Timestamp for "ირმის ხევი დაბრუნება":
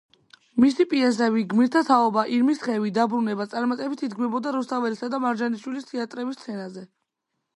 2.37-3.47